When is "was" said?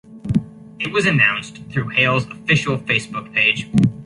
0.91-1.05